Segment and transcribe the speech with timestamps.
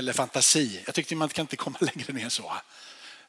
[0.00, 0.80] eller fantasi.
[0.86, 2.52] Jag tyckte man kan inte komma längre ner så.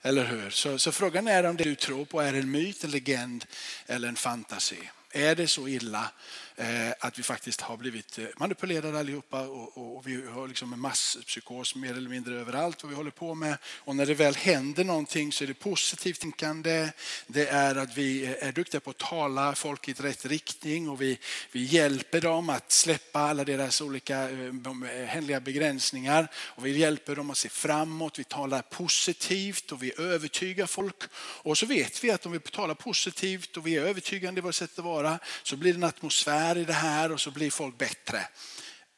[0.02, 0.50] Eller hur?
[0.50, 3.46] Så, så frågan är om det du tror på är en myt, en legend
[3.88, 4.90] eller en fantasi.
[5.12, 6.12] Är det så illa
[6.56, 10.74] Eh, att vi faktiskt har blivit eh, manipulerade allihopa och, och, och vi har liksom
[10.74, 13.58] en masspsykos mer eller mindre överallt vad vi håller på med.
[13.66, 16.90] Och när det väl händer någonting så är det positivt tänkande.
[17.28, 21.02] Det är att vi eh, är duktiga på att tala folk i rätt riktning och
[21.02, 21.20] vi,
[21.52, 26.28] vi hjälper dem att släppa alla deras olika eh, begränsningar.
[26.36, 31.04] Och vi hjälper dem att se framåt, vi talar positivt och vi övertygar folk.
[31.16, 34.56] Och så vet vi att om vi talar positivt och vi är övertygande i vårt
[34.56, 37.78] sätt att vara så blir det en atmosfär i det här och så blir folk
[37.78, 38.28] bättre.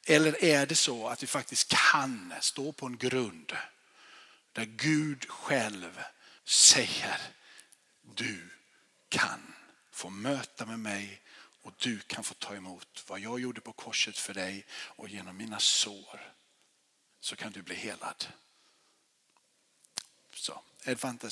[0.06, 3.54] Eller är det så att vi faktiskt kan stå på en grund
[4.52, 6.00] där Gud själv
[6.46, 7.22] säger
[8.16, 8.50] du
[9.10, 9.54] kan
[9.92, 11.22] få möta med mig
[11.62, 15.38] och du kan få ta emot vad jag gjorde på korset för dig och genom
[15.38, 16.34] mina sår
[17.20, 18.26] så kan du bli helad.
[20.36, 20.62] Så.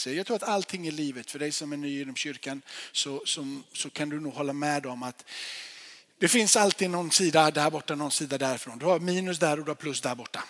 [0.06, 3.64] Jag tror att allting i livet, för dig som är ny inom kyrkan, så, som,
[3.74, 5.26] så kan du nog hålla med om att
[6.22, 8.78] det finns alltid någon sida där borta, någon sida därifrån.
[8.78, 10.44] Du har minus där och du har plus där borta.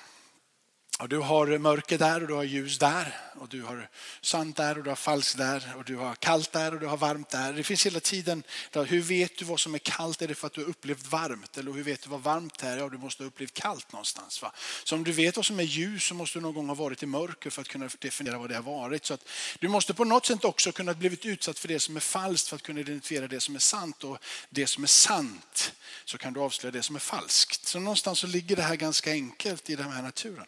[1.02, 3.18] Och du har mörker där och du har ljus där.
[3.36, 3.90] Och du har
[4.22, 5.74] sant där och du har falskt där.
[5.78, 7.54] Och du har kallt där och du har varmt där.
[7.54, 10.22] Det finns hela tiden, hur vet du vad som är kallt?
[10.22, 11.58] Är det för att du har upplevt varmt?
[11.58, 12.78] Eller hur vet du vad varmt är?
[12.78, 14.42] Ja, du måste ha upplevt kallt någonstans.
[14.42, 14.52] Va?
[14.84, 17.04] Så om du vet vad som är ljus så måste du någon gång ha varit
[17.04, 19.06] i mörker för att kunna definiera vad det har varit.
[19.06, 19.28] Så att
[19.60, 22.56] du måste på något sätt också kunna blivit utsatt för det som är falskt för
[22.56, 24.04] att kunna identifiera det som är sant.
[24.04, 24.18] Och
[24.50, 25.74] det som är sant
[26.06, 27.68] så kan du avslöja det som är falskt.
[27.68, 30.46] Så någonstans så ligger det här ganska enkelt i den här naturen.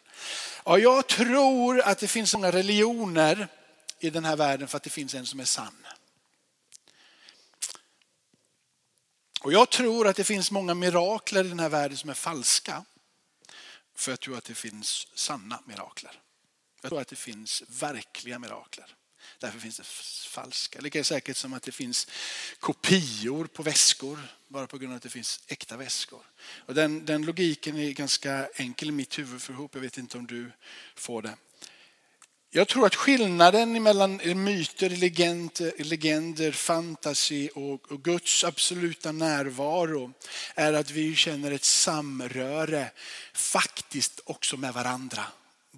[0.64, 3.48] Ja, jag tror att det finns många religioner
[3.98, 5.86] i den här världen för att det finns en som är sann.
[9.40, 12.84] Och jag tror att det finns många mirakler i den här världen som är falska.
[13.94, 16.20] För jag tror att det finns sanna mirakler.
[16.82, 18.94] Jag tror att det finns verkliga mirakler.
[19.38, 19.86] Därför finns det
[20.28, 20.80] falska.
[20.80, 22.08] Lika säkert som att det finns
[22.60, 26.22] kopior på väskor bara på grund av att det finns äkta väskor.
[26.66, 29.74] Och den, den logiken är ganska enkel i mitt huvud för ihop.
[29.74, 30.52] Jag vet inte om du
[30.94, 31.36] får det.
[32.56, 40.12] Jag tror att skillnaden mellan myter, legender, legender fantasy och, och, Guds absoluta närvaro
[40.54, 42.90] är att vi känner ett samröre
[43.32, 45.24] faktiskt också med varandra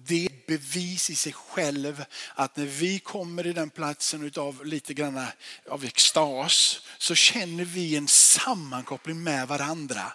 [0.05, 4.93] det är bevis i sig själv att när vi kommer i den platsen av lite
[4.93, 5.25] grann
[5.69, 10.13] av extas så känner vi en sammankoppling med varandra.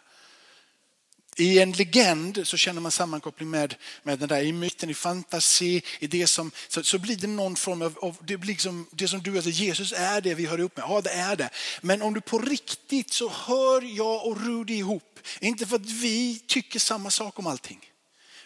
[1.36, 5.82] I en legend så känner man sammankoppling med, med den där, i myten, i fantasi,
[5.98, 9.08] i det som, så, så blir det någon form av, av det, blir liksom, det
[9.08, 10.84] som du, alltså Jesus är det vi hör ihop med.
[10.88, 11.50] Ja, det är det.
[11.80, 15.20] Men om du på riktigt så hör jag och Rudi ihop.
[15.40, 17.91] Inte för att vi tycker samma sak om allting.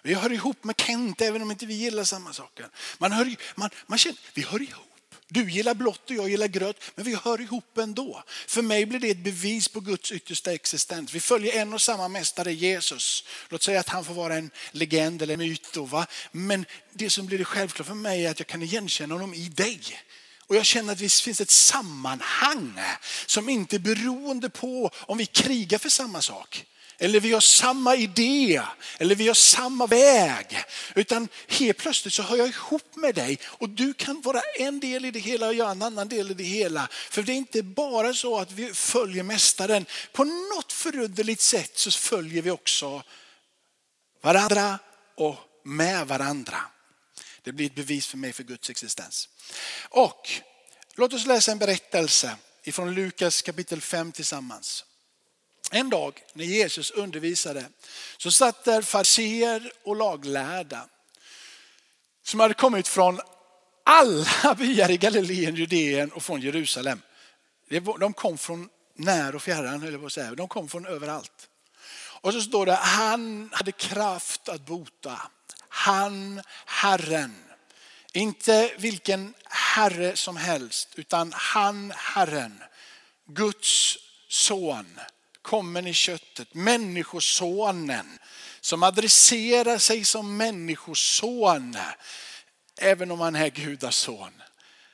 [0.07, 2.69] Vi hör ihop med Kent även om inte vi gillar samma saker.
[2.99, 4.85] Man hör, man, man känner, vi hör ihop.
[5.29, 8.23] Du gillar blått och jag gillar grönt, men vi hör ihop ändå.
[8.47, 11.15] För mig blir det ett bevis på Guds yttersta existens.
[11.15, 13.25] Vi följer en och samma mästare, Jesus.
[13.49, 15.77] Låt säga att han får vara en legend eller myt.
[15.77, 16.07] va?
[16.33, 19.49] Men det som blir det självklart för mig är att jag kan igenkänna honom i
[19.49, 19.81] dig.
[20.47, 22.81] Och jag känner att det finns ett sammanhang
[23.27, 26.67] som inte är beroende på om vi krigar för samma sak.
[26.99, 28.63] Eller vi har samma idé,
[28.99, 30.65] eller vi har samma väg.
[30.95, 35.05] Utan helt plötsligt så hör jag ihop med dig och du kan vara en del
[35.05, 36.89] i det hela och jag en annan del i det hela.
[36.91, 39.87] För det är inte bara så att vi följer mästaren.
[40.13, 43.03] På något förunderligt sätt så följer vi också
[44.23, 44.79] varandra
[45.17, 46.59] och med varandra.
[47.43, 49.29] Det blir ett bevis för mig för Guds existens.
[49.89, 50.31] Och
[50.95, 54.85] låt oss läsa en berättelse ifrån Lukas kapitel 5 tillsammans.
[55.71, 57.69] En dag när Jesus undervisade
[58.17, 60.89] så satt där fariséer och laglärda
[62.23, 63.21] som hade kommit från
[63.85, 67.01] alla byar i Galileen, Judeen och från Jerusalem.
[67.99, 70.35] De kom från när och fjärran, eller vad säga.
[70.35, 71.49] De kom från överallt.
[72.21, 75.21] Och så står det, han hade kraft att bota.
[75.69, 77.43] Han, Herren.
[78.13, 82.63] Inte vilken herre som helst, utan han, Herren.
[83.27, 83.99] Guds
[84.29, 85.01] son
[85.47, 88.19] kommen i köttet, människosonen
[88.61, 91.77] som adresserar sig som människoson
[92.79, 94.43] även om han är gudason.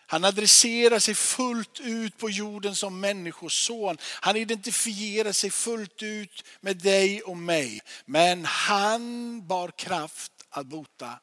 [0.06, 3.96] Han adresserar sig fullt ut på jorden som människoson.
[4.02, 7.81] Han identifierar sig fullt ut med dig och mig.
[8.05, 11.19] Men han bar kraft att bota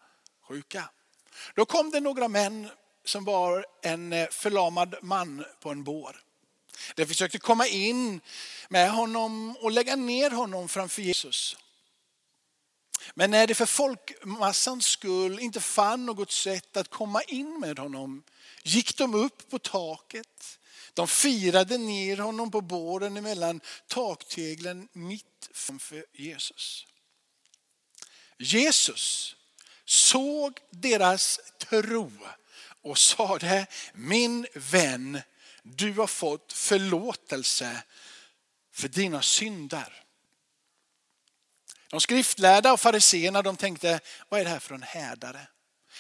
[0.47, 0.89] sjuka.
[1.55, 2.69] Då kom det några män
[3.05, 6.28] som var en eh, förlamad man på en bår.
[6.95, 8.21] De försökte komma in
[8.69, 11.57] med honom och lägga ner honom framför Jesus.
[13.13, 18.23] Men när det för folkmassans skull inte fann något sätt att komma in med honom
[18.63, 20.59] gick de upp på taket.
[20.93, 26.85] De firade ner honom på båren mellan takteglen mitt framför Jesus.
[28.37, 29.35] Jesus
[29.85, 32.11] såg deras tro
[32.81, 35.21] och sade, min vän,
[35.75, 37.83] du har fått förlåtelse
[38.71, 40.03] för dina synder.
[41.89, 43.99] De skriftlärda och fariseerna de tänkte,
[44.29, 45.47] vad är det här för en härdare?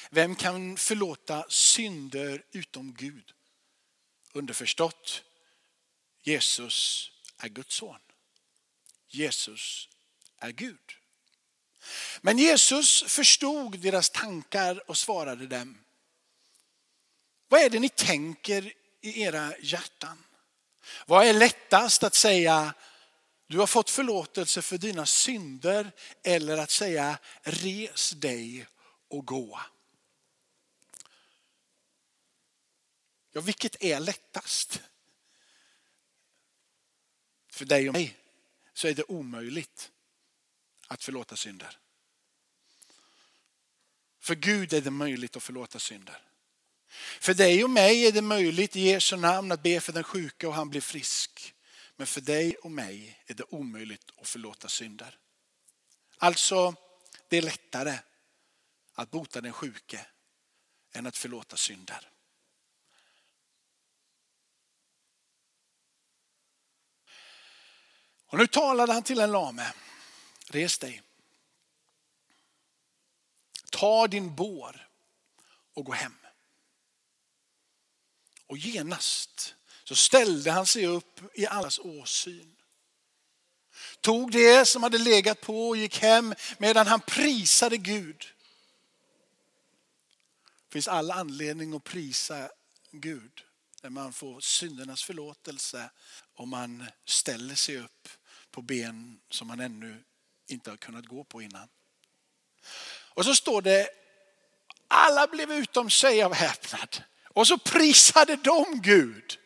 [0.09, 3.33] Vem kan förlåta synder utom Gud?
[4.33, 5.23] Underförstått,
[6.21, 7.99] Jesus är Guds son.
[9.07, 9.89] Jesus
[10.37, 10.95] är Gud.
[12.21, 15.83] Men Jesus förstod deras tankar och svarade dem.
[17.47, 20.23] Vad är det ni tänker i era hjärtan?
[21.05, 22.73] Vad är lättast att säga
[23.49, 25.91] du har fått förlåtelse för dina synder
[26.23, 28.67] eller att säga res dig
[29.07, 29.61] och gå.
[33.31, 34.81] Ja, vilket är lättast?
[37.47, 38.17] För dig och mig
[38.73, 39.91] så är det omöjligt
[40.87, 41.77] att förlåta synder.
[44.19, 46.28] För Gud är det möjligt att förlåta synder.
[47.19, 50.47] För dig och mig är det möjligt i Jesu namn att be för den sjuka
[50.47, 51.55] och han blir frisk.
[51.95, 55.17] Men för dig och mig är det omöjligt att förlåta synder.
[56.17, 56.75] Alltså,
[57.27, 57.99] det är lättare
[58.93, 60.05] att bota den sjuke
[60.91, 62.09] än att förlåta synder.
[68.25, 69.73] Och nu talade han till en lame.
[70.47, 71.01] Res dig.
[73.71, 74.89] Ta din bår
[75.73, 76.18] och gå hem.
[78.49, 82.55] Och genast så ställde han sig upp i allas åsyn.
[84.01, 88.17] Tog det som hade legat på och gick hem medan han prisade Gud.
[90.67, 92.49] Det finns all anledning att prisa
[92.91, 93.43] Gud
[93.81, 95.89] när man får syndernas förlåtelse
[96.35, 98.09] och man ställer sig upp
[98.51, 100.03] på ben som man ännu
[100.47, 101.69] inte har kunnat gå på innan.
[103.13, 103.89] Och så står det,
[104.87, 107.03] alla blev utom sig av häpnad.
[107.39, 109.37] Och så prisade de Gud.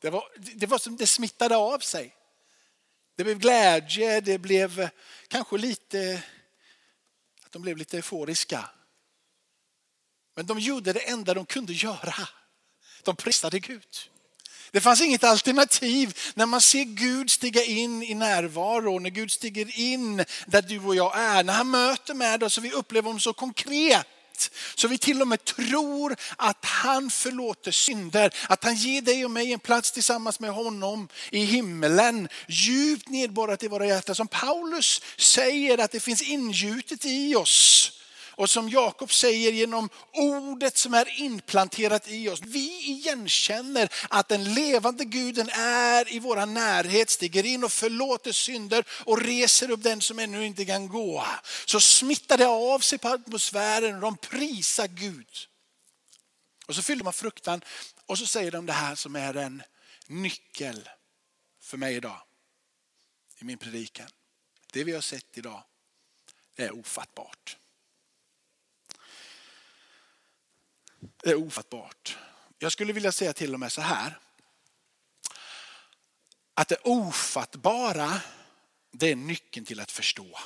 [0.00, 2.14] Det, var, det var som det smittade av sig.
[3.16, 4.88] Det blev glädje, det blev
[5.28, 6.22] kanske lite,
[7.44, 8.70] att de blev lite euforiska.
[10.36, 12.28] Men de gjorde det enda de kunde göra.
[13.02, 14.10] De prisade Gud.
[14.70, 19.78] Det fanns inget alternativ när man ser Gud stiga in i närvaro, när Gud stiger
[19.78, 23.20] in där du och jag är, när han möter med oss och vi upplever honom
[23.20, 24.06] så konkret
[24.74, 28.34] så vi till och med tror att han förlåter synder.
[28.48, 32.28] Att han ger dig och mig en plats tillsammans med honom i himmelen.
[32.48, 34.14] Djupt nedborrat i våra hjärtan.
[34.14, 37.92] Som Paulus säger att det finns ingjutet i oss.
[38.38, 42.40] Och som Jakob säger genom ordet som är inplanterat i oss.
[42.42, 48.84] Vi igenkänner att den levande guden är i vår närhet, stiger in och förlåter synder
[48.90, 51.26] och reser upp den som ännu inte kan gå.
[51.66, 55.28] Så smittar det av sig på atmosfären och de prisar Gud.
[56.66, 57.64] Och så fyller man fruktan
[58.06, 59.62] och så säger de det här som är en
[60.06, 60.88] nyckel
[61.60, 62.22] för mig idag.
[63.38, 64.08] I min predikan.
[64.72, 65.62] Det vi har sett idag,
[66.56, 67.56] det är ofattbart.
[71.32, 72.18] Är ofattbart.
[72.58, 74.18] Jag skulle vilja säga till och med så här.
[76.54, 78.20] Att det ofattbara,
[78.92, 80.38] det är nyckeln till att förstå.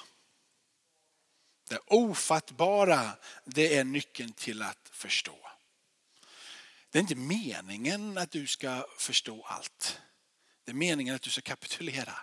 [1.69, 3.11] Det ofattbara,
[3.45, 5.39] det är nyckeln till att förstå.
[6.91, 10.01] Det är inte meningen att du ska förstå allt.
[10.65, 12.15] Det är meningen att du ska kapitulera.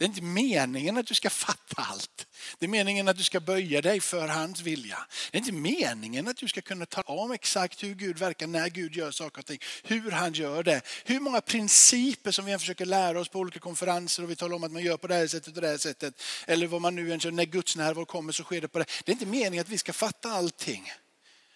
[0.00, 2.26] Det är inte meningen att du ska fatta allt.
[2.58, 4.98] Det är meningen att du ska böja dig för hans vilja.
[5.30, 8.68] Det är inte meningen att du ska kunna tala om exakt hur Gud verkar, när
[8.68, 10.80] Gud gör saker och ting, hur han gör det.
[11.04, 14.56] Hur många principer som vi än försöker lära oss på olika konferenser och vi talar
[14.56, 16.22] om att man gör på det här sättet och det här sättet.
[16.46, 18.84] Eller vad man nu än gör, när Guds närvaro kommer så sker det på det.
[19.04, 20.92] Det är inte meningen att vi ska fatta allting.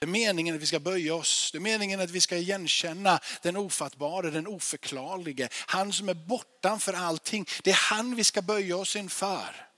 [0.05, 1.51] Det är meningen att vi ska böja oss.
[1.53, 5.49] Det är meningen att vi ska igenkänna den ofattbara, den oförklarlige.
[5.67, 7.47] Han som är bortanför allting.
[7.63, 9.69] Det är han vi ska böja oss inför.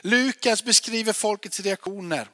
[0.00, 2.28] Lukas beskriver folkets reaktioner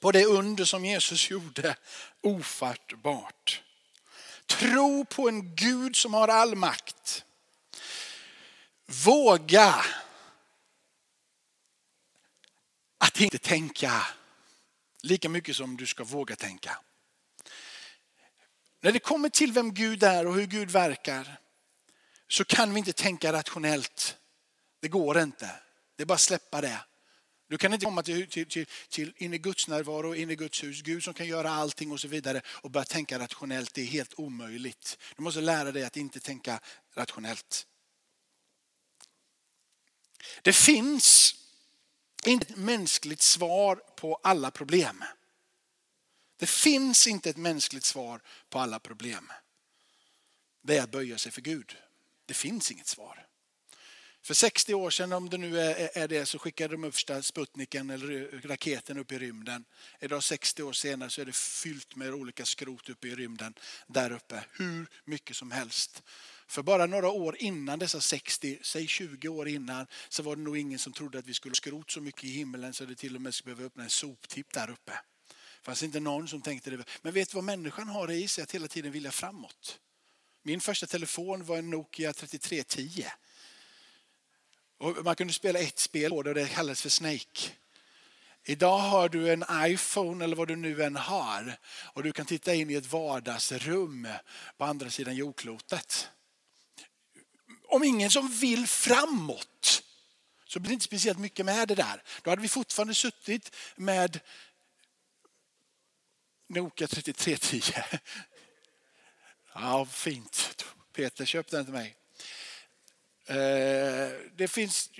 [0.00, 1.76] på det under som Jesus gjorde
[2.22, 3.62] ofattbart.
[4.46, 7.24] Tro på en Gud som har all makt.
[8.86, 9.84] Våga
[12.98, 14.06] att inte tänka
[15.02, 16.78] lika mycket som du ska våga tänka.
[18.80, 21.40] När det kommer till vem Gud är och hur Gud verkar
[22.28, 24.16] så kan vi inte tänka rationellt.
[24.80, 25.50] Det går inte.
[25.96, 26.80] Det är bara att släppa det.
[27.48, 30.62] Du kan inte komma till, till, till, till in i Guds närvaro, in i Guds
[30.62, 33.74] hus, Gud som kan göra allting och så vidare och börja tänka rationellt.
[33.74, 34.98] Det är helt omöjligt.
[35.16, 36.60] Du måste lära dig att inte tänka
[36.94, 37.66] rationellt.
[40.42, 41.34] Det finns
[42.26, 45.04] inte ett mänskligt svar på alla problem.
[46.36, 48.20] Det finns inte ett mänskligt svar
[48.50, 49.32] på alla problem.
[50.62, 51.76] Det är att böja sig för Gud.
[52.26, 53.28] Det finns inget svar.
[54.22, 57.90] För 60 år sedan, om det nu är, det, så skickade de upp första Sputniken
[57.90, 59.64] eller eh, raketen upp i rymden.
[60.00, 63.54] Idag 60 år senare så är det fyllt med olika skrot uppe i rymden
[63.86, 64.44] där uppe.
[64.52, 66.02] Hur mycket som helst.
[66.48, 70.58] För bara några år innan dessa 60, säg 20 år innan, så var det nog
[70.58, 73.22] ingen som trodde att vi skulle skrot så mycket i himlen så det till och
[73.22, 74.92] med skulle behöva öppna en soptipp där uppe.
[75.32, 76.84] Det fanns inte någon som tänkte det.
[77.02, 78.44] Men vet du vad människan har i sig?
[78.44, 79.78] Att hela tiden vilja framåt.
[80.42, 83.04] Min första telefon var en Nokia 3310.
[84.78, 87.50] Och man kunde spela ett spel på det och det kallades för Snake.
[88.44, 91.58] Idag har du en iPhone eller vad du nu än har
[91.92, 94.08] och du kan titta in i ett vardagsrum
[94.56, 96.10] på andra sidan jordklotet.
[97.68, 99.82] Om ingen som vill framåt
[100.46, 102.02] så blir det inte speciellt mycket med det där.
[102.22, 104.20] Då hade vi fortfarande suttit med
[106.46, 107.72] Nokia 3310.
[109.54, 110.64] Ja, fint.
[110.92, 111.96] Peter, köp den till mig.
[113.26, 114.90] Eh, det finns,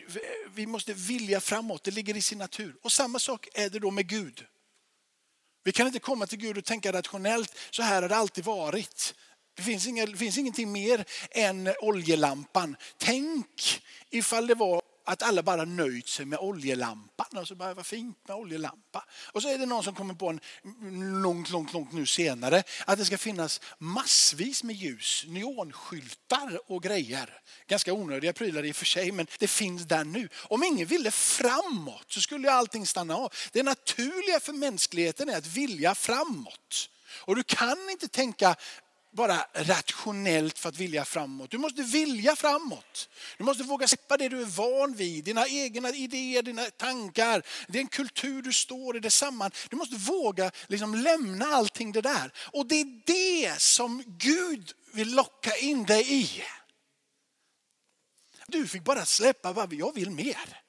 [0.55, 2.77] vi måste vilja framåt, det ligger i sin natur.
[2.83, 4.47] Och samma sak är det då med Gud.
[5.63, 9.15] Vi kan inte komma till Gud och tänka rationellt, så här har det alltid varit.
[9.59, 12.77] Det finns, inga, det finns ingenting mer än oljelampan.
[12.99, 17.27] Tänk ifall det var att alla bara nöjt sig med oljelampan.
[17.37, 19.05] Alltså, bara, vad fint med oljelampa.
[19.33, 20.41] Och så är det någon som kommer på en
[21.23, 27.41] långt, långt, långt nu senare att det ska finnas massvis med ljus, neonskyltar och grejer.
[27.67, 30.29] Ganska onödiga prylar i och för sig, men det finns där nu.
[30.35, 33.33] Om ingen ville framåt så skulle allting stanna av.
[33.53, 36.91] Det naturliga för mänskligheten är att vilja framåt.
[37.11, 38.57] Och du kan inte tänka
[39.11, 41.51] bara rationellt för att vilja framåt.
[41.51, 43.09] Du måste vilja framåt.
[43.39, 47.87] Du måste våga släppa det du är van vid, dina egna idéer, dina tankar, den
[47.87, 49.51] kultur du står i, det samman.
[49.71, 52.33] Du måste våga liksom lämna allting det där.
[52.53, 56.43] Och det är det som Gud vill locka in dig i.
[58.47, 60.68] Du fick bara släppa vad jag vill mer.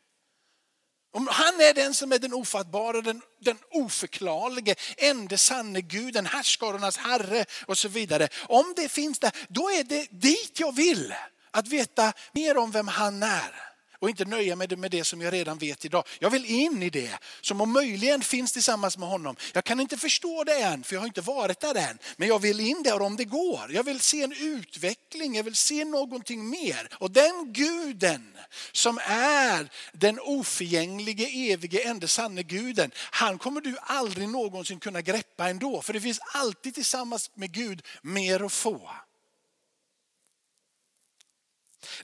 [1.11, 6.97] Om han är den som är den ofattbara, den, den oförklarlige, ende sanne Guden, härskarornas
[6.97, 8.27] herre och så vidare.
[8.47, 11.13] Om det finns där, då är det dit jag vill.
[11.51, 13.68] Att veta mer om vem han är
[13.99, 16.03] och inte nöja mig med det som jag redan vet idag.
[16.19, 19.35] Jag vill in i det som om möjligen finns tillsammans med honom.
[19.53, 21.97] Jag kan inte förstå det än för jag har inte varit där än.
[22.17, 23.71] Men jag vill in där om det går.
[23.71, 26.89] Jag vill se en utveckling, jag vill se någonting mer.
[26.93, 28.37] Och den guden
[28.71, 32.91] som är den oförgänglige, evige, enda sanne guden.
[32.95, 35.81] Han kommer du aldrig någonsin kunna greppa ändå.
[35.81, 38.89] För det finns alltid tillsammans med Gud mer att få.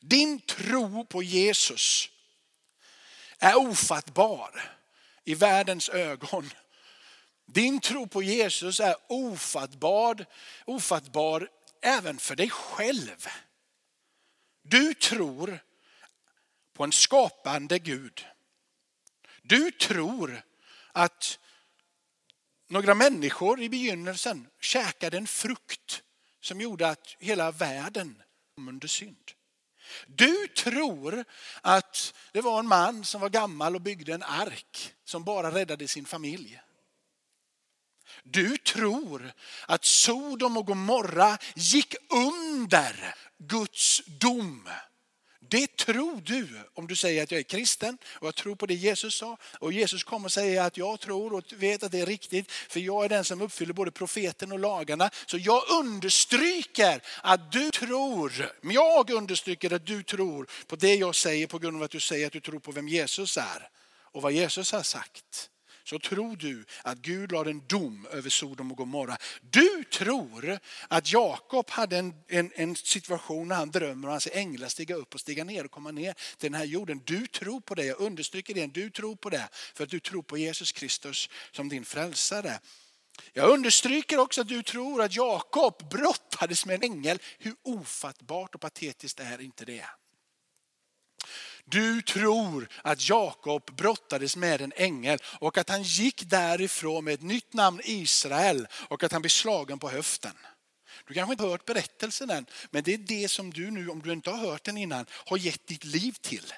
[0.02, 2.10] Din tro på Jesus
[3.40, 4.78] är ofattbar
[5.24, 6.50] i världens ögon.
[7.46, 10.26] Din tro på Jesus är ofattbar,
[10.66, 11.50] ofattbar
[11.82, 13.28] även för dig själv.
[14.62, 15.60] Du tror
[16.74, 18.26] på en skapande Gud.
[19.42, 20.42] Du tror
[20.92, 21.40] att
[22.68, 26.04] några människor i begynnelsen käkade en frukt
[26.42, 28.22] som gjorde att hela världen
[28.56, 29.32] kom under synd.
[30.08, 31.26] Du tror
[31.62, 35.88] att det var en man som var gammal och byggde en ark som bara räddade
[35.88, 36.62] sin familj.
[38.24, 39.32] Du tror
[39.68, 44.70] att Sodom och Gomorra gick under Guds dom
[45.56, 48.74] det tror du om du säger att jag är kristen och jag tror på det
[48.74, 49.38] Jesus sa.
[49.60, 53.06] Och Jesus kommer säga att jag tror och vet att det är riktigt för jag
[53.06, 55.10] är den som uppfyller både profeten och lagarna.
[55.26, 61.48] Så jag understryker att du tror, jag understryker att du tror på det jag säger
[61.48, 63.70] på grund av att du säger att du tror på vem Jesus är
[64.12, 65.50] och vad Jesus har sagt
[65.86, 69.18] så tror du att Gud lade en dom över Sodom och Gomorra.
[69.42, 74.68] Du tror att Jakob hade en, en, en situation när han drömmer och hans änglar
[74.68, 77.02] stiga upp och stiga ner och komma ner till den här jorden.
[77.06, 80.22] Du tror på det, jag understryker det, du tror på det för att du tror
[80.22, 82.60] på Jesus Kristus som din frälsare.
[83.34, 87.20] Jag understryker också att du tror att Jakob brottades med en ängel.
[87.40, 89.86] Hur ofattbart och patetiskt är inte det?
[91.70, 97.22] Du tror att Jakob brottades med en ängel och att han gick därifrån med ett
[97.22, 100.34] nytt namn Israel och att han blev slagen på höften.
[101.08, 104.02] Du kanske inte har hört berättelsen än, men det är det som du nu, om
[104.02, 106.54] du inte har hört den innan, har gett ditt liv till.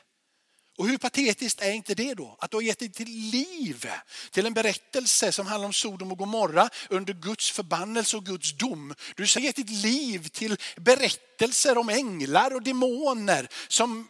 [0.78, 2.38] Och hur patetiskt är inte det då?
[2.40, 3.90] Att du har gett dig till liv
[4.32, 8.94] till en berättelse som handlar om Sodom och Gomorra under Guds förbannelse och Guds dom.
[9.16, 14.08] Du har gett ditt liv till berättelser om änglar och demoner som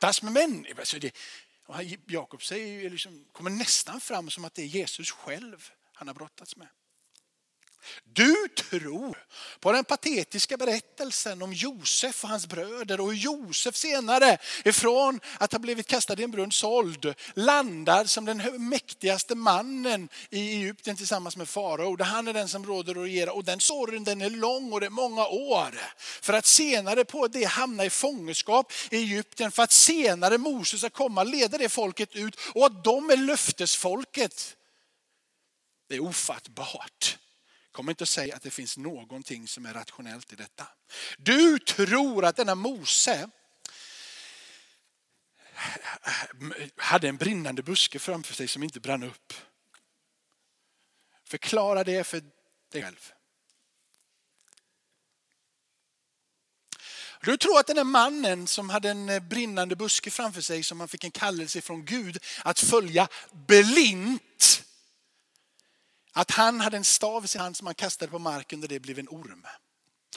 [0.00, 1.10] brottas med människor.
[2.06, 6.56] Jakob säger, liksom, kommer nästan fram som att det är Jesus själv han har brottats
[6.56, 6.68] med.
[8.04, 9.26] Du tror
[9.60, 15.52] på den patetiska berättelsen om Josef och hans bröder och hur Josef senare ifrån att
[15.52, 21.36] ha blivit kastad i en brunn såld landar som den mäktigaste mannen i Egypten tillsammans
[21.36, 22.02] med farao.
[22.02, 24.86] Han är den som råder och regerar och den sorgen den är lång och det
[24.86, 25.80] är många år.
[25.96, 30.90] För att senare på det hamna i fångenskap i Egypten för att senare Moses ska
[30.90, 34.56] komma och leda det folket ut och att de är löftesfolket.
[35.88, 37.18] Det är ofattbart.
[37.76, 40.68] Kom inte och säg att det finns någonting som är rationellt i detta.
[41.18, 43.30] Du tror att denna Mose
[46.76, 49.32] hade en brinnande buske framför sig som inte brann upp.
[51.24, 52.22] Förklara det för
[52.72, 53.12] dig själv.
[57.22, 60.88] Du tror att den här mannen som hade en brinnande buske framför sig som han
[60.88, 64.65] fick en kallelse från Gud att följa blint
[66.16, 68.80] att han hade en stav i sin hand som han kastade på marken och det
[68.80, 69.46] blev en orm.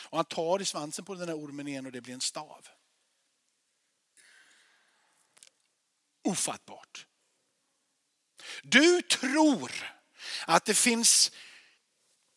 [0.09, 2.67] Och han tar i svansen på den här ormen igen och det blir en stav.
[6.23, 7.05] Ofattbart.
[8.63, 9.71] Du tror
[10.47, 11.31] att det finns,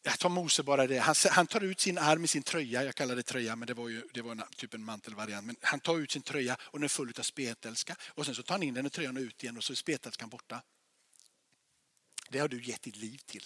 [0.03, 2.95] jag tar Mose bara det, han, han tar ut sin arm i sin tröja, jag
[2.95, 5.47] kallar det tröja men det var ju det var en, typ en mantelvariant.
[5.47, 8.43] Men han tar ut sin tröja och den är full av spetälska och sen så
[8.43, 10.63] tar han in den i tröjan och ut igen och så är spetälskan borta.
[12.33, 13.45] Det har du gett ditt liv till.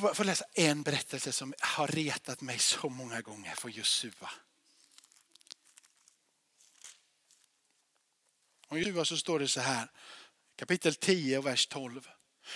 [0.00, 4.30] Jag får läsa en berättelse som har retat mig så många gånger för Josua.
[8.68, 9.90] Om Josua så står det så här,
[10.56, 12.08] kapitel 10 och vers 12.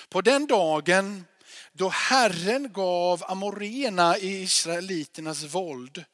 [0.09, 1.24] På den dagen
[1.72, 6.04] då Herren gav amorena i israeliternas våld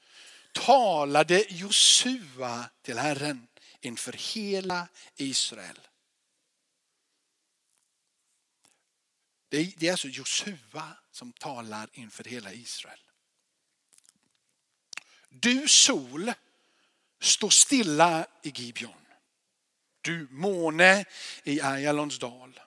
[0.52, 3.46] talade Josua till Herren
[3.82, 5.80] inför hela Israel.
[9.48, 13.00] Det är alltså Josua som talar inför hela Israel.
[15.28, 16.32] Du sol,
[17.20, 19.06] stå stilla i Gibeon.
[20.00, 21.04] Du måne
[21.44, 22.60] i Ajalons dal.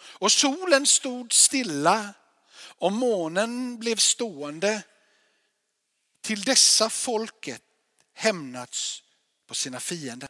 [0.00, 2.14] Och solen stod stilla
[2.58, 4.82] och månen blev stående
[6.20, 7.62] till dessa folket
[8.12, 9.02] hämnats
[9.46, 10.28] på sina fiender.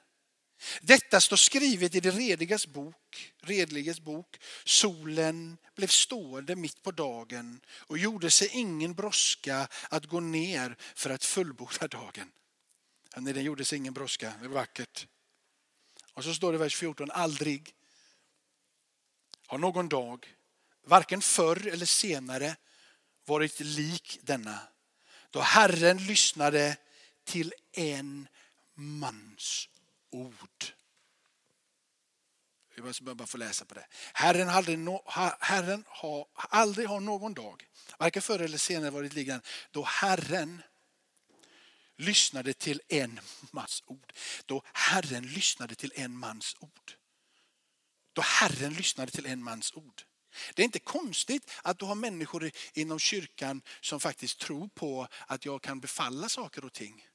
[0.80, 4.38] Detta står skrivet i det redigas bok, redliges bok.
[4.64, 11.10] Solen blev stående mitt på dagen och gjorde sig ingen brådska att gå ner för
[11.10, 12.30] att fullborda dagen.
[13.16, 15.06] Nej, den gjorde sig ingen brådska, det är vackert.
[16.12, 17.74] Och så står det i vers 14, aldrig
[19.46, 20.26] har någon dag,
[20.86, 22.56] varken förr eller senare,
[23.24, 24.58] varit lik denna.
[25.30, 26.76] Då Herren lyssnade
[27.24, 28.28] till en
[28.76, 29.68] mans
[30.10, 30.64] ord.
[32.74, 33.86] Jag måste bara få läsa på det.
[34.14, 35.02] Herren, aldrig no,
[35.40, 40.62] Herren har aldrig har någon dag, varken förr eller senare varit liggande, då Herren
[41.96, 44.12] lyssnade till en mans ord.
[44.46, 46.92] Då Herren lyssnade till en mans ord.
[48.12, 50.02] Då Herren lyssnade till en mans ord.
[50.54, 55.44] Det är inte konstigt att du har människor inom kyrkan som faktiskt tror på att
[55.44, 57.06] jag kan befalla saker och ting.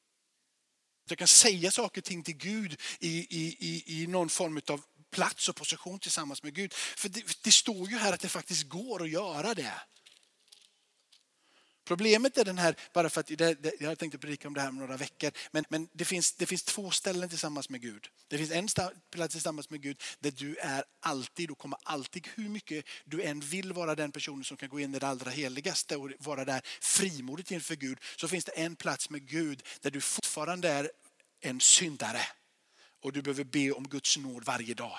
[1.12, 4.82] Jag kan säga saker och ting till Gud i, i, i, i någon form av
[5.12, 6.74] plats och position tillsammans med Gud.
[6.74, 9.74] För det, det står ju här att det faktiskt går att göra det.
[11.84, 14.76] Problemet är den här, bara för att det, jag tänkte predika om det här om
[14.76, 18.08] några veckor, men, men det, finns, det finns två ställen tillsammans med Gud.
[18.28, 18.68] Det finns en
[19.12, 23.40] plats tillsammans med Gud där du är alltid och kommer alltid, hur mycket du än
[23.40, 26.62] vill vara den personen som kan gå in i det allra heligaste och vara där
[26.82, 30.92] frimodigt inför Gud, så finns det en plats med Gud där du fortfarande är
[31.42, 32.22] en syndare
[33.04, 34.98] och du behöver be om Guds nåd varje dag.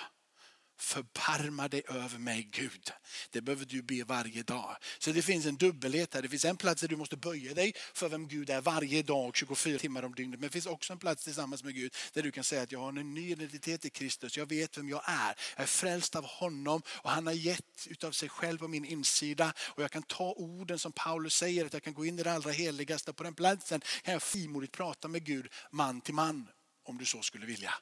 [0.77, 2.91] Förbarma dig över mig Gud.
[3.29, 4.77] Det behöver du be varje dag.
[4.99, 6.21] Så det finns en dubbelhet här.
[6.21, 9.35] Det finns en plats där du måste böja dig för vem Gud är varje dag,
[9.35, 10.39] 24 timmar om dygnet.
[10.39, 12.79] Men det finns också en plats tillsammans med Gud där du kan säga att jag
[12.79, 14.37] har en ny identitet i Kristus.
[14.37, 15.35] Jag vet vem jag är.
[15.55, 19.53] Jag är frälst av honom och han har gett utav sig själv på min insida.
[19.59, 22.31] Och jag kan ta orden som Paulus säger, att jag kan gå in i det
[22.31, 23.13] allra heligaste.
[23.13, 26.47] På den platsen kan jag frimodigt prata med Gud man till man
[26.85, 27.73] om du så skulle vilja.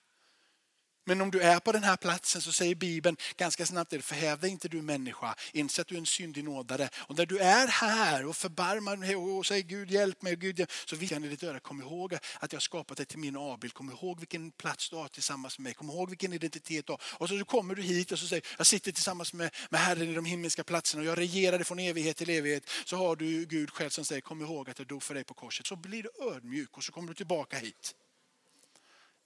[1.06, 4.50] Men om du är på den här platsen så säger Bibeln ganska snabbt, förhäv dig
[4.50, 6.90] inte du människa, inse att du är en syndig nådare.
[6.96, 10.96] Och när du är här och förbarmar dig och säger Gud hjälp mig, Gud så
[10.96, 13.74] vill jag i ditt öra, kom ihåg att jag har skapat dig till min avbild.
[13.74, 15.74] Kom ihåg vilken plats du har tillsammans med mig.
[15.74, 17.02] Kom ihåg vilken identitet du har.
[17.04, 20.14] Och så kommer du hit och så säger jag sitter tillsammans med, med Herren i
[20.14, 22.70] de himmelska platserna och jag regerar från evighet till evighet.
[22.86, 25.34] Så har du Gud själv som säger kom ihåg att jag dog för dig på
[25.34, 25.68] korset.
[25.68, 27.96] Så blir du ödmjuk och så kommer du tillbaka hit.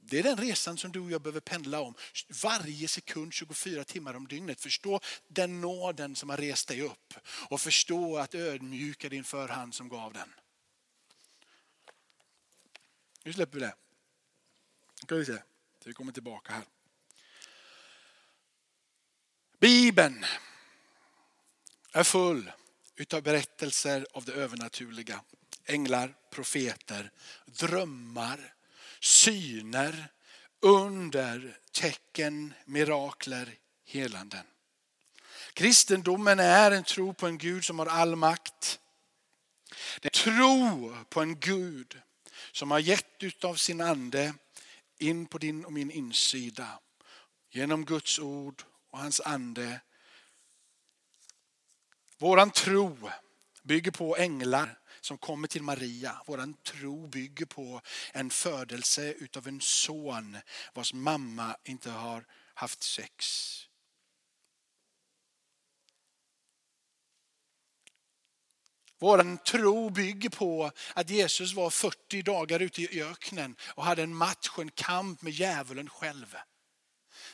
[0.07, 1.95] Det är den resan som du och jag behöver pendla om.
[2.43, 4.61] Varje sekund, 24 timmar om dygnet.
[4.61, 7.13] Förstå den nåden som har rest dig upp.
[7.27, 10.33] Och förstå att ödmjuka din förhand som gav den.
[13.23, 13.75] Nu släpper vi det.
[15.01, 15.37] Nu kan vi se.
[15.85, 16.63] Vi kommer tillbaka här.
[19.59, 20.25] Bibeln
[21.91, 22.51] är full
[22.95, 25.21] utav berättelser av det övernaturliga.
[25.65, 27.11] Änglar, profeter,
[27.45, 28.54] drömmar,
[29.05, 30.07] syner,
[30.61, 34.45] under, tecken, mirakler, helanden.
[35.53, 38.79] Kristendomen är en tro på en Gud som har all makt.
[40.01, 42.01] Det är en tro på en Gud
[42.51, 44.33] som har gett utav sin ande
[44.97, 46.79] in på din och min insida.
[47.49, 49.81] Genom Guds ord och hans ande.
[52.17, 53.09] Våran tro
[53.63, 56.21] bygger på änglar som kommer till Maria.
[56.25, 57.81] Vår tro bygger på
[58.13, 60.37] en födelse utav en son
[60.73, 63.25] vars mamma inte har haft sex.
[68.97, 74.15] Vår tro bygger på att Jesus var 40 dagar ute i öknen och hade en
[74.15, 76.35] match, en kamp med djävulen själv.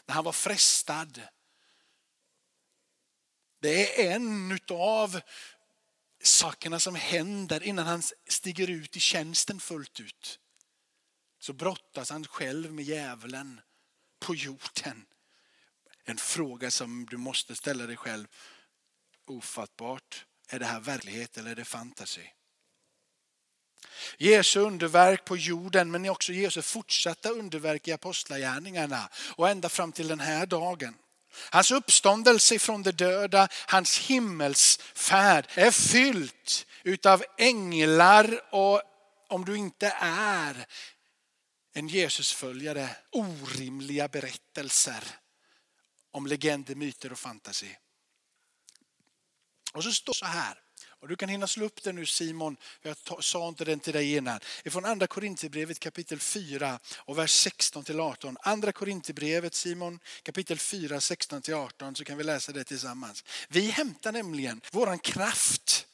[0.05, 1.21] När han var frestad.
[3.59, 5.21] Det är en utav
[6.23, 10.39] sakerna som händer innan han stiger ut i tjänsten fullt ut.
[11.39, 13.61] Så brottas han själv med djävulen
[14.19, 15.05] på jorden.
[16.03, 18.27] En fråga som du måste ställa dig själv.
[19.27, 20.25] Ofattbart.
[20.47, 22.33] Är det här verklighet eller är det fantasi?
[24.17, 30.07] Jesu underverk på jorden men också Jesu fortsatta underverk i apostlagärningarna och ända fram till
[30.07, 30.97] den här dagen.
[31.33, 38.81] Hans uppståndelse från de döda, hans himmelsfärd är fyllt utav änglar och
[39.27, 40.65] om du inte är
[41.73, 45.03] en Jesusföljare, orimliga berättelser
[46.11, 47.77] om legender, myter och fantasi.
[49.73, 50.57] Och så står det så här,
[51.01, 54.15] och du kan hinna slå upp den nu Simon, jag sa inte den till dig
[54.15, 54.39] innan.
[54.63, 58.37] Ifrån andra Korinthierbrevet kapitel 4 och vers 16 till 18.
[58.41, 63.23] Andra Korinthierbrevet Simon kapitel 4, 16 till 18 så kan vi läsa det tillsammans.
[63.47, 65.87] Vi hämtar nämligen våran kraft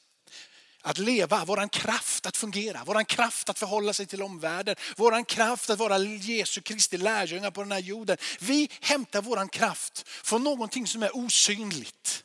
[0.81, 5.69] att leva, våran kraft att fungera, våran kraft att förhålla sig till omvärlden, våran kraft
[5.69, 8.17] att vara Jesu Kristi lärjungar på den här jorden.
[8.39, 12.23] Vi hämtar våran kraft från någonting som är osynligt.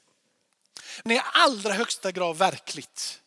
[1.04, 3.22] Men i allra högsta grad verkligt.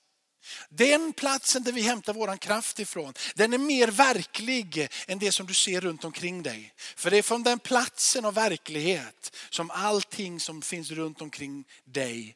[0.69, 5.47] Den platsen där vi hämtar vår kraft ifrån, den är mer verklig än det som
[5.47, 6.73] du ser runt omkring dig.
[6.77, 12.35] För det är från den platsen av verklighet som allting som finns runt omkring dig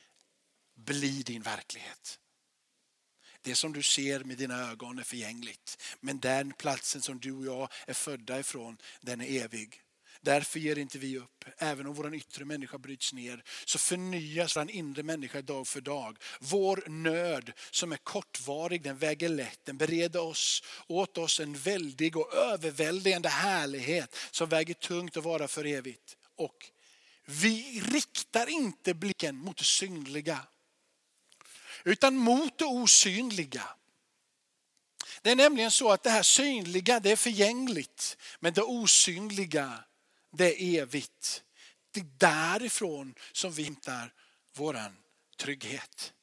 [0.75, 2.19] blir din verklighet.
[3.41, 5.77] Det som du ser med dina ögon är förgängligt.
[5.99, 9.81] Men den platsen som du och jag är födda ifrån, den är evig.
[10.21, 11.45] Därför ger inte vi upp.
[11.57, 16.17] Även om vår yttre människa bryts ner så förnyas vår inre människa dag för dag.
[16.39, 19.59] Vår nöd som är kortvarig, den väger lätt.
[19.65, 25.47] Den bereder oss, åt oss en väldig och överväldigande härlighet som väger tungt att vara
[25.47, 26.17] för evigt.
[26.35, 26.71] Och
[27.25, 30.39] vi riktar inte blicken mot det synliga
[31.83, 33.63] utan mot det osynliga.
[35.21, 39.83] Det är nämligen så att det här synliga det är förgängligt men det osynliga
[40.31, 41.43] det är evigt.
[41.91, 44.13] Det är därifrån som vi hämtar
[44.55, 44.77] vår
[45.37, 46.13] trygghet.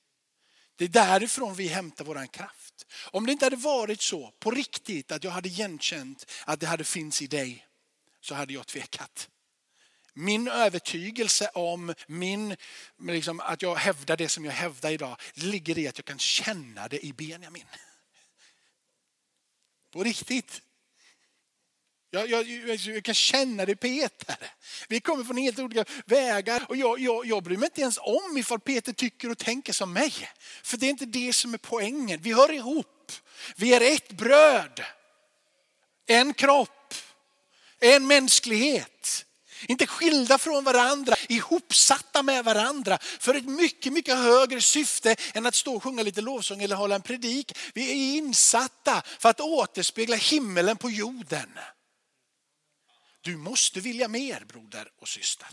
[0.77, 2.87] Det är därifrån vi hämtar vår kraft.
[3.11, 6.85] Om det inte hade varit så på riktigt att jag hade igenkänt att det hade
[6.85, 7.67] finns i dig
[8.21, 9.29] så hade jag tvekat.
[10.15, 12.57] Min övertygelse om min,
[12.99, 16.89] liksom, att jag hävdar det som jag hävdar idag ligger i att jag kan känna
[16.89, 17.67] det i Benjamin.
[19.91, 20.63] På riktigt.
[22.11, 24.37] Jag, jag, jag, kan känna det Peter.
[24.89, 28.37] Vi kommer från helt olika vägar och jag, jag, jag bryr mig inte ens om
[28.37, 30.13] ifall Peter tycker och tänker som mig.
[30.63, 32.21] För det är inte det som är poängen.
[32.23, 33.13] Vi hör ihop.
[33.57, 34.83] Vi är ett bröd.
[36.07, 36.95] En kropp.
[37.81, 39.27] En mänsklighet.
[39.69, 45.55] Inte skilda från varandra, ihopsatta med varandra för ett mycket, mycket högre syfte än att
[45.55, 47.59] stå och sjunga lite lovsång eller hålla en predik.
[47.75, 51.59] Vi är insatta för att återspegla himmelen på jorden.
[53.27, 55.49] Du måste vilja mer broder och syster.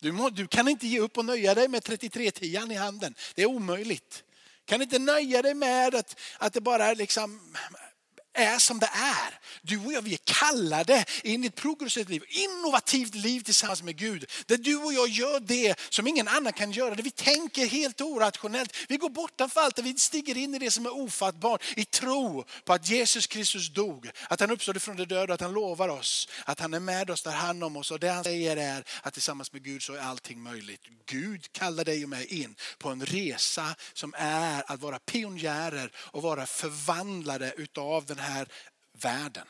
[0.00, 3.14] Du, må, du kan inte ge upp och nöja dig med 33-10 i handen.
[3.34, 4.24] Det är omöjligt.
[4.64, 7.56] Kan inte nöja dig med att, att det bara liksom
[8.38, 9.38] är som det är.
[9.62, 13.96] Du och jag vi är kallade in i ett progressivt liv, innovativt liv tillsammans med
[13.96, 14.24] Gud.
[14.46, 16.94] Där du och jag gör det som ingen annan kan göra.
[16.94, 18.76] Där vi tänker helt orationellt.
[18.88, 22.44] Vi går bortanför allt, där vi stiger in i det som är ofattbart i tro
[22.64, 25.88] på att Jesus Kristus dog, att han uppstod från de döda och att han lovar
[25.88, 27.90] oss att han är med oss, tar hand om oss.
[27.90, 30.80] Och det han säger är att tillsammans med Gud så är allting möjligt.
[31.06, 36.22] Gud kallar dig och mig in på en resa som är att vara pionjärer och
[36.22, 38.48] vara förvandlade utav den här här
[38.92, 39.48] världen.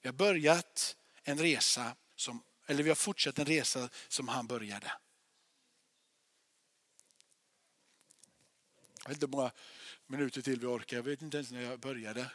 [0.00, 4.92] Vi har börjat en resa, som, eller vi har fortsatt en resa som han började.
[9.02, 9.50] Jag vet inte hur många
[10.06, 10.96] minuter till vi orkar.
[10.96, 12.30] Jag vet inte ens när jag började.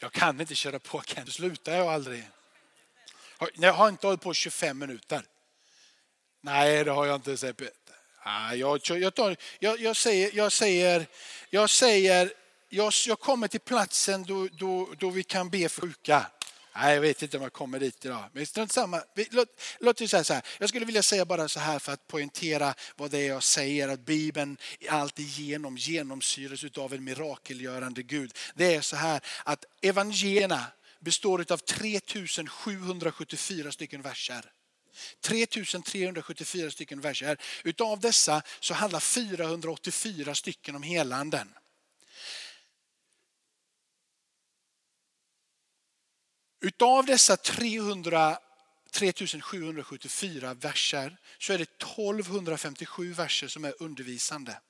[0.00, 1.32] Jag kan inte köra på Kent.
[1.32, 2.30] Slutar jag aldrig.
[3.54, 5.22] Jag har inte hållit på 25 minuter.
[6.40, 7.95] Nej, det har jag inte, säger Peter.
[8.28, 11.06] Ah, jag, jag, tar, jag, jag, säger, jag säger,
[11.50, 12.32] jag säger,
[12.68, 16.26] jag, jag kommer till platsen då, då, då vi kan be för sjuka.
[16.76, 18.24] Nej, jag vet inte om jag kommer dit idag.
[18.32, 19.02] Men strunt samma.
[19.30, 19.48] Låt,
[19.80, 20.42] låt säga så här.
[20.58, 23.88] Jag skulle vilja säga bara så här för att poängtera vad det är jag säger.
[23.88, 24.56] Att Bibeln
[24.88, 28.32] alltigenom genomsyras av en mirakelgörande Gud.
[28.54, 30.64] Det är så här att evangelierna
[31.00, 34.52] består av 3774 stycken verser.
[35.20, 37.40] 3374 stycken verser.
[37.64, 41.54] Utav dessa så handlar 484 stycken om helanden.
[46.60, 48.38] Utav dessa 300,
[48.92, 54.60] 3774 verser så är det 1257 verser som är undervisande.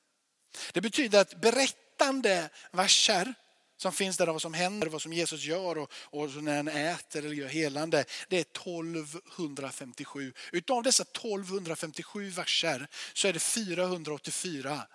[0.72, 3.34] Det betyder att berättande verser
[3.76, 6.68] som finns där av vad som händer, vad som Jesus gör och, och när han
[6.68, 8.04] äter eller gör helande.
[8.28, 10.32] Det är 1257.
[10.52, 14.86] Utav dessa 1257 verser så är det 484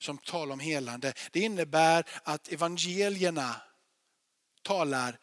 [0.00, 1.12] som talar om helande.
[1.32, 3.56] Det innebär att evangelierna
[4.62, 5.18] talar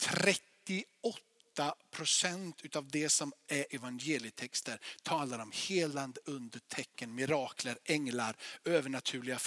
[0.00, 1.25] 38
[1.56, 9.38] 98 procent utav det som är evangelietexter talar om helande, undertecken, mirakler, änglar, övernaturliga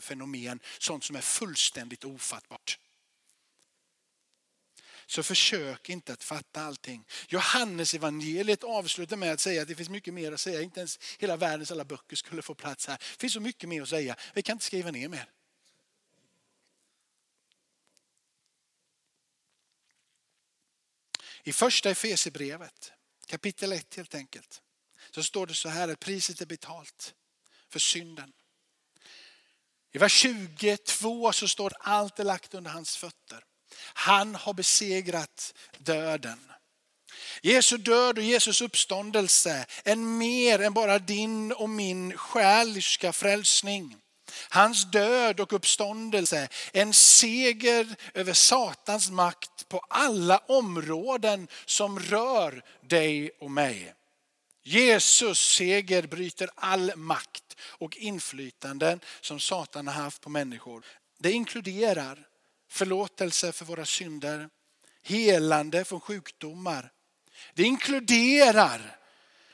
[0.00, 0.60] fenomen.
[0.78, 2.78] Sånt som är fullständigt ofattbart.
[5.06, 7.04] Så försök inte att fatta allting.
[7.28, 10.62] Johannes evangeliet avslutar med att säga att det finns mycket mer att säga.
[10.62, 12.96] Inte ens hela världens alla böcker skulle få plats här.
[12.96, 14.16] Det finns så mycket mer att säga.
[14.34, 15.30] Vi kan inte skriva ner mer.
[21.48, 22.92] I första Efesierbrevet,
[23.26, 24.62] kapitel 1 helt enkelt,
[25.10, 27.14] så står det så här att priset är betalt
[27.68, 28.32] för synden.
[29.92, 33.44] I vers 22 så står allt är lagt under hans fötter.
[33.94, 36.52] Han har besegrat döden.
[37.42, 43.96] Jesu död och Jesus uppståndelse är mer än bara din och min själiska frälsning.
[44.48, 53.30] Hans död och uppståndelse, en seger över Satans makt på alla områden som rör dig
[53.40, 53.94] och mig.
[54.62, 60.84] Jesus seger bryter all makt och inflytanden som Satan har haft på människor.
[61.18, 62.26] Det inkluderar
[62.70, 64.48] förlåtelse för våra synder,
[65.02, 66.92] helande från sjukdomar.
[67.54, 68.97] Det inkluderar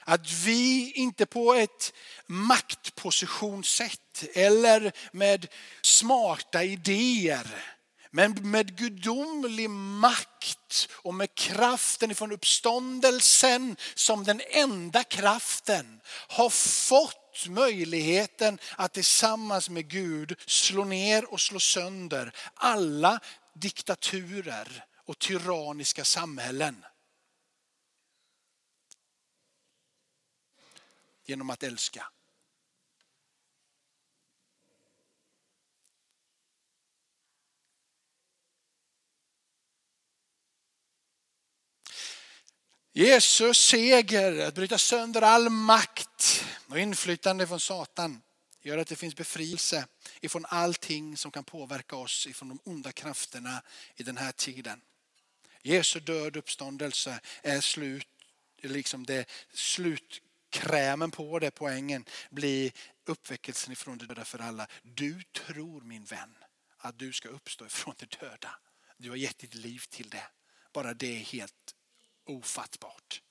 [0.05, 1.93] att vi inte på ett
[2.27, 5.47] maktpositionssätt eller med
[5.83, 7.75] smarta idéer
[8.11, 17.47] men med gudomlig makt och med kraften ifrån uppståndelsen som den enda kraften har fått
[17.49, 23.21] möjligheten att tillsammans med Gud slå ner och slå sönder alla
[23.55, 26.85] diktaturer och tyranniska samhällen.
[31.25, 32.09] Genom att älska.
[42.97, 48.23] Jesus seger, att bryta sönder all makt och inflytande från Satan
[48.63, 49.87] gör att det finns befrielse
[50.21, 53.63] ifrån allting som kan påverka oss ifrån de onda krafterna
[53.97, 54.81] i den här tiden.
[55.63, 58.09] Jesu död uppståndelse är slut,
[58.63, 60.23] liksom det slut
[60.55, 62.73] krämen på det, poängen, blir
[63.05, 64.67] uppväckelsen ifrån de döda för alla.
[64.83, 66.35] Du tror min vän
[66.79, 68.59] att du ska uppstå ifrån de döda.
[68.97, 70.27] Du har gett ditt liv till det.
[70.73, 71.75] Bara det är helt
[72.25, 73.23] ofattbart.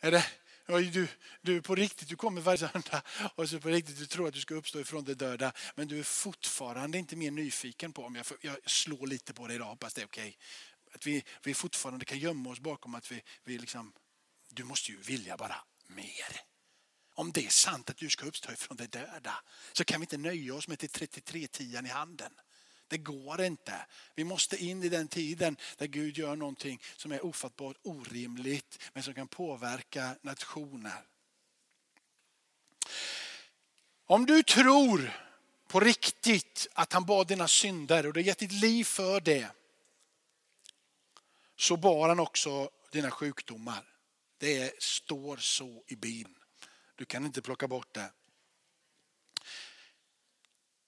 [0.00, 0.24] Är det,
[0.66, 1.08] du,
[1.40, 3.02] du på riktigt, du kommer varje söndag
[3.34, 5.52] och så på riktigt du tror att du ska uppstå ifrån de döda.
[5.74, 9.56] Men du är fortfarande inte mer nyfiken på om jag, jag slår lite på dig
[9.56, 10.28] idag, hoppas det är okej.
[10.28, 10.94] Okay.
[10.94, 13.92] Att vi, vi fortfarande kan gömma oss bakom att vi, vi liksom,
[14.54, 16.40] du måste ju vilja bara mer.
[17.14, 19.34] Om det är sant att du ska uppstå ifrån de döda
[19.72, 22.32] så kan vi inte nöja oss med till 33-10 i handen.
[22.88, 23.86] Det går inte.
[24.14, 29.02] Vi måste in i den tiden där Gud gör någonting som är ofattbart orimligt men
[29.02, 31.06] som kan påverka nationer.
[34.06, 35.10] Om du tror
[35.68, 39.48] på riktigt att han bad dina synder och du har gett ditt liv för det
[41.56, 43.93] så bar han också dina sjukdomar.
[44.38, 46.36] Det står så i Bibeln.
[46.94, 48.12] Du kan inte plocka bort det.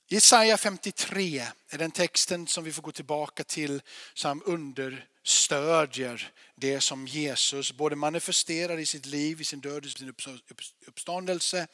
[0.08, 3.82] Jesaja 53 är den texten som vi får gå tillbaka till
[4.14, 10.14] som understödjer det som Jesus både manifesterar i sitt liv, i sin död i sin
[10.86, 11.66] uppståndelse.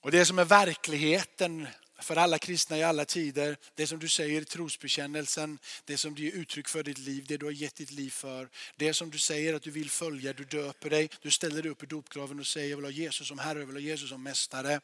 [0.00, 3.56] Och det som är verkligheten för alla kristna i alla tider.
[3.74, 7.36] Det som du säger i trosbekännelsen, det som du ger uttryck för ditt liv, det
[7.36, 8.48] du har gett ditt liv för.
[8.76, 11.82] Det som du säger att du vill följa, du döper dig, du ställer dig upp
[11.82, 14.22] i dopgraven och säger jag vill ha Jesus som Herre, jag vill ha Jesus som
[14.22, 14.80] Mästare.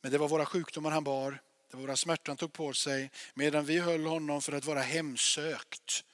[0.00, 1.30] Men det var våra sjukdomar han bar,
[1.70, 4.80] det var våra smärtor han tog på sig, medan vi höll honom för att vara
[4.80, 6.04] hemsökt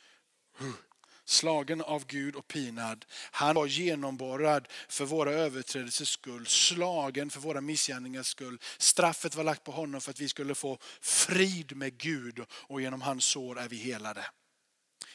[1.27, 3.05] slagen av Gud och pinad.
[3.31, 8.59] Han var genomborrad för våra överträdelsers skull, slagen för våra missgärningars skull.
[8.79, 13.03] Straffet var lagt på honom för att vi skulle få frid med Gud och genom
[13.03, 14.27] hans sår är vi helade.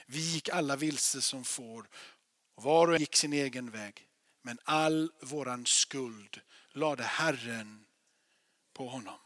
[0.05, 1.87] Vi gick alla vilse som får
[2.55, 4.07] var och en gick sin egen väg.
[4.41, 7.85] Men all våran skuld lade Herren
[8.73, 9.19] på honom.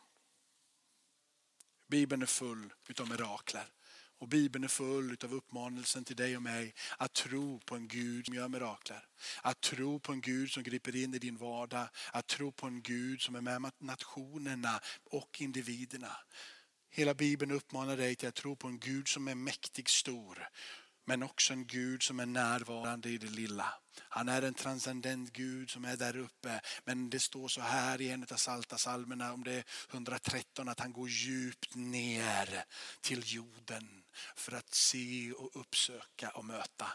[1.87, 3.74] Bibeln är full utav mirakler.
[4.25, 8.25] Och Bibeln är full av uppmanelsen till dig och mig att tro på en Gud
[8.25, 9.05] som gör mirakler.
[9.41, 11.87] Att tro på en Gud som griper in i din vardag.
[12.11, 14.79] Att tro på en Gud som är med nationerna
[15.11, 16.17] och individerna.
[16.89, 20.47] Hela Bibeln uppmanar dig till att tro på en Gud som är mäktig stor
[21.05, 23.73] men också en Gud som är närvarande i det lilla.
[23.99, 26.61] Han är en transcendent Gud som är där uppe.
[26.83, 30.79] Men det står så här i en av salta salmerna om det är 113 att
[30.79, 32.63] han går djupt ner
[33.01, 34.03] till jorden
[34.35, 36.87] för att se och uppsöka och möta.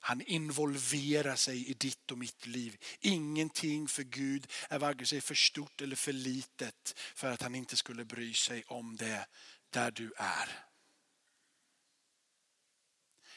[0.00, 2.76] Han involverar sig i ditt och mitt liv.
[3.00, 7.76] Ingenting för Gud är vare sig för stort eller för litet för att han inte
[7.76, 9.26] skulle bry sig om det
[9.70, 10.66] där du är.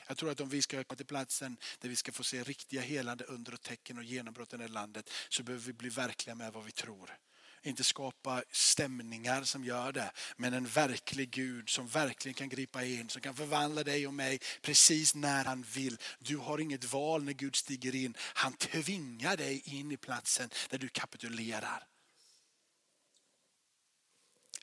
[0.10, 2.82] Jag tror att om vi ska komma till platsen där vi ska få se riktiga
[2.82, 6.36] helande under och tecken och genombrott i det här landet så behöver vi bli verkliga
[6.36, 7.17] med vad vi tror.
[7.62, 13.10] Inte skapa stämningar som gör det, men en verklig Gud som verkligen kan gripa in,
[13.10, 15.98] som kan förvandla dig och mig precis när han vill.
[16.19, 18.15] Du har inget val när Gud stiger in.
[18.19, 21.88] Han tvingar dig in i platsen där du kapitulerar.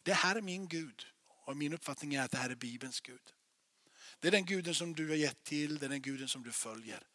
[0.03, 1.07] Det här är min Gud
[1.45, 3.36] och min uppfattning är att det här är Bibelns Gud.
[4.19, 6.53] Det är den guden som du har gett till, det är den guden som du
[6.53, 7.07] följer.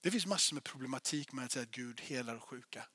[0.00, 2.88] Det finns massor med problematik med att säga att Gud helar sjuka.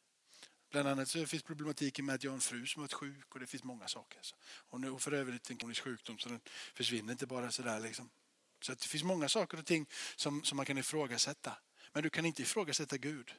[0.72, 3.34] Bland annat så finns problematiken med att jag har en fru som har varit sjuk
[3.34, 4.22] och det finns många saker.
[4.70, 6.42] Och nu för övrigt en kronisk sjukdom så den
[6.74, 7.80] försvinner inte bara sådär.
[7.80, 8.10] Liksom.
[8.62, 11.58] Så det finns många saker och ting som, som man kan ifrågasätta.
[11.94, 13.34] Men du kan inte ifrågasätta Gud.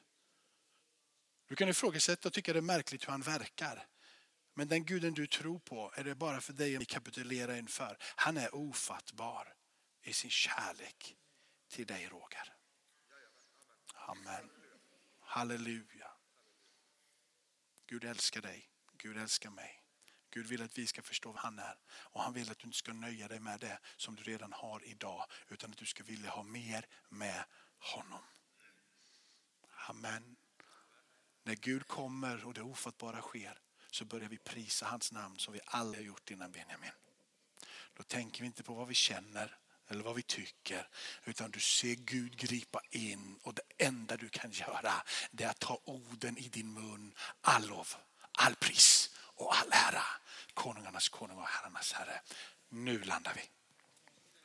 [1.47, 3.87] Du kan ifrågasätta och tycka det är märkligt hur han verkar.
[4.53, 7.97] Men den guden du tror på är det bara för dig att kapitulera inför.
[8.01, 9.55] Han är ofattbar
[10.01, 11.15] i sin kärlek
[11.67, 12.55] till dig Roger.
[13.93, 14.49] Amen.
[15.19, 16.11] Halleluja.
[17.85, 18.69] Gud älskar dig.
[18.97, 19.83] Gud älskar mig.
[20.29, 21.79] Gud vill att vi ska förstå vad han är.
[21.89, 24.85] Och han vill att du inte ska nöja dig med det som du redan har
[24.85, 25.25] idag.
[25.47, 27.45] Utan att du ska vilja ha mer med
[27.77, 28.23] honom.
[29.89, 30.35] Amen.
[31.43, 33.59] När Gud kommer och det ofattbara sker
[33.93, 36.91] så börjar vi prisa hans namn som vi aldrig har gjort innan Benjamin.
[37.93, 40.87] Då tänker vi inte på vad vi känner eller vad vi tycker.
[41.23, 44.93] Utan du ser Gud gripa in och det enda du kan göra
[45.31, 47.13] det är att ta orden i din mun.
[47.41, 47.87] All lov,
[48.31, 50.03] all pris och all ära.
[50.53, 52.21] Konungarnas konung och herrarnas herre.
[52.69, 53.41] Nu landar vi.